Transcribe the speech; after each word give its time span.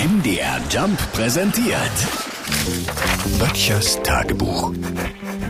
MDR 0.00 0.58
Jump 0.70 0.98
präsentiert. 1.12 1.76
Böttchers 3.38 4.02
Tagebuch. 4.02 4.72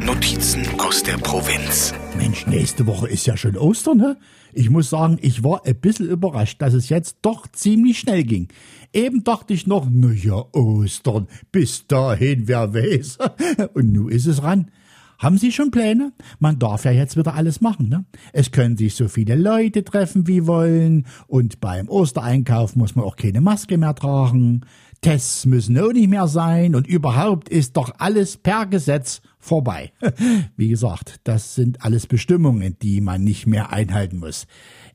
Notizen 0.05 0.67
aus 0.81 1.05
der 1.05 1.19
Provinz. 1.19 1.95
Mensch, 2.17 2.49
nächste 2.49 2.85
Woche 2.89 3.07
ist 3.07 3.27
ja 3.29 3.37
schon 3.37 3.57
Ostern, 3.57 3.99
ne? 3.99 4.17
Ich 4.53 4.69
muss 4.69 4.91
sagen, 4.91 5.19
ich 5.23 5.45
war 5.45 5.65
ein 5.65 5.77
bisschen 5.77 6.09
überrascht, 6.09 6.61
dass 6.61 6.75
es 6.75 6.89
jetzt 6.89 7.19
doch 7.23 7.47
ziemlich 7.53 8.01
schnell 8.01 8.25
ging. 8.25 8.49
Eben 8.93 9.23
dachte 9.23 9.55
ich 9.55 9.69
noch, 9.69 9.87
na 9.89 10.11
ja, 10.11 10.45
Ostern, 10.53 11.29
bis 11.53 11.87
dahin, 11.87 12.49
wer 12.49 12.75
weiß. 12.75 13.19
Und 13.75 13.93
nun 13.93 14.09
ist 14.09 14.27
es 14.27 14.43
ran. 14.43 14.73
Haben 15.21 15.37
Sie 15.37 15.53
schon 15.53 15.71
Pläne? 15.71 16.15
Man 16.39 16.59
darf 16.59 16.87
ja 16.87 16.93
jetzt 16.93 17.15
wieder 17.15 17.35
alles 17.35 17.61
machen, 17.61 17.91
ne? 17.91 18.07
Es 18.33 18.53
können 18.53 18.79
sich 18.79 18.95
so 18.95 19.07
viele 19.07 19.37
Leute 19.37 19.85
treffen, 19.85 20.27
wie 20.27 20.47
wollen. 20.47 21.07
Und 21.27 21.61
beim 21.61 21.91
Ostereinkauf 21.91 22.75
muss 22.75 22.97
man 22.97 23.05
auch 23.05 23.17
keine 23.17 23.43
Maske 23.43 23.77
mehr 23.77 23.95
tragen. 23.95 24.63
Tests 25.03 25.45
müssen 25.45 25.79
auch 25.79 25.93
nicht 25.93 26.09
mehr 26.09 26.27
sein. 26.27 26.75
Und 26.75 26.87
überhaupt 26.87 27.51
ist 27.51 27.77
doch 27.77 27.93
alles 27.99 28.39
per 28.39 28.65
Gesetz 28.65 29.21
vorbei. 29.39 29.93
Wie 30.57 30.69
gesagt, 30.69 31.21
das 31.25 31.55
sind 31.55 31.85
alles 31.85 32.07
Bestimmungen, 32.07 32.79
die 32.81 33.03
man 33.03 33.23
nicht 33.23 33.47
mehr 33.47 33.75
einhalten 33.75 34.21
muss. 34.21 34.47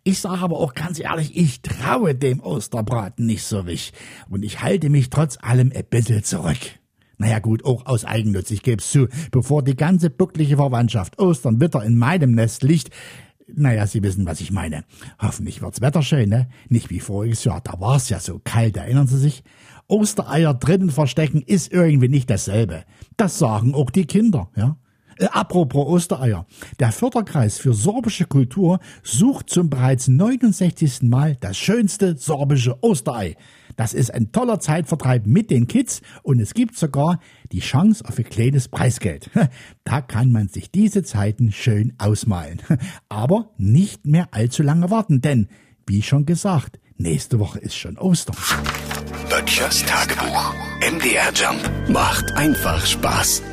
Ich 0.03 0.17
sage 0.19 0.41
aber 0.41 0.57
auch 0.57 0.73
ganz 0.73 0.99
ehrlich, 0.99 1.37
ich 1.37 1.61
traue 1.61 2.15
dem 2.15 2.39
Osterbraten 2.39 3.27
nicht 3.27 3.43
so 3.43 3.59
richtig. 3.59 3.93
Und 4.27 4.41
ich 4.43 4.63
halte 4.63 4.89
mich 4.89 5.11
trotz 5.11 5.37
allem 5.39 5.71
ein 5.71 5.85
bisschen 5.87 6.23
zurück. 6.23 6.57
Naja 7.17 7.39
gut, 7.39 7.65
auch 7.65 7.85
aus 7.85 8.05
Eigennutz, 8.05 8.51
ich 8.51 8.61
geb's 8.61 8.91
zu, 8.91 9.07
bevor 9.31 9.63
die 9.63 9.75
ganze 9.75 10.09
bucklige 10.09 10.57
Verwandtschaft 10.57 11.19
Ostern 11.19 11.61
wieder 11.61 11.83
in 11.83 11.97
meinem 11.97 12.31
Nest 12.31 12.63
liegt, 12.63 12.89
naja, 13.47 13.85
Sie 13.85 14.01
wissen, 14.01 14.25
was 14.25 14.41
ich 14.41 14.51
meine. 14.51 14.85
Hoffentlich 15.19 15.61
wird's 15.61 15.81
Wetter 15.81 16.01
schön, 16.01 16.29
ne? 16.29 16.47
Nicht 16.67 16.89
wie 16.89 16.99
voriges 16.99 17.43
Jahr, 17.43 17.61
da 17.61 17.79
war's 17.79 18.09
ja 18.09 18.19
so 18.19 18.41
kalt, 18.43 18.75
erinnern 18.75 19.07
Sie 19.07 19.19
sich? 19.19 19.43
Ostereier 19.87 20.55
drinnen 20.55 20.89
verstecken 20.89 21.43
ist 21.45 21.71
irgendwie 21.71 22.09
nicht 22.09 22.29
dasselbe. 22.29 22.85
Das 23.17 23.37
sagen 23.37 23.75
auch 23.75 23.91
die 23.91 24.05
Kinder, 24.05 24.49
ja? 24.55 24.77
Äh, 25.17 25.25
apropos 25.25 25.87
Ostereier. 25.87 26.45
Der 26.79 26.91
Förderkreis 26.91 27.57
für 27.57 27.73
sorbische 27.73 28.25
Kultur 28.25 28.79
sucht 29.03 29.49
zum 29.49 29.69
bereits 29.69 30.07
69. 30.07 31.03
Mal 31.03 31.37
das 31.39 31.57
schönste 31.57 32.17
sorbische 32.17 32.83
Osterei. 32.83 33.35
Das 33.75 33.93
ist 33.93 34.13
ein 34.13 34.31
toller 34.31 34.59
Zeitvertreib 34.59 35.25
mit 35.25 35.51
den 35.51 35.67
Kids 35.67 36.01
und 36.23 36.39
es 36.39 36.53
gibt 36.53 36.77
sogar 36.77 37.19
die 37.51 37.59
Chance 37.59 38.05
auf 38.07 38.17
ein 38.17 38.25
kleines 38.25 38.67
Preisgeld. 38.67 39.29
Da 39.83 40.01
kann 40.01 40.31
man 40.31 40.47
sich 40.47 40.71
diese 40.71 41.03
Zeiten 41.03 41.51
schön 41.51 41.93
ausmalen. 41.99 42.59
Aber 43.09 43.51
nicht 43.57 44.05
mehr 44.05 44.29
allzu 44.31 44.63
lange 44.63 44.89
warten, 44.89 45.21
denn, 45.21 45.47
wie 45.85 46.01
schon 46.01 46.25
gesagt, 46.25 46.79
nächste 46.97 47.39
Woche 47.39 47.59
ist 47.59 47.75
schon 47.75 47.97
Ostern. 47.97 48.35
Böttchers 49.29 49.85
Tagebuch. 49.85 50.53
MDR 50.81 51.31
Jump 51.33 51.89
macht 51.89 52.31
einfach 52.33 52.83
Spaß. 52.85 53.43